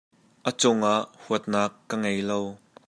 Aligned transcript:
A 0.49 0.51
cungah 0.59 0.99
huatnak 1.23 1.71
ka 1.89 1.95
ngei 2.01 2.19
lo. 2.29 2.39